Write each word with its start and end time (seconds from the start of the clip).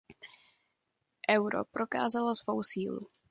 Euro 1.29 1.63
prokázalo 1.65 2.35
svou 2.35 2.63
sílu. 2.63 3.07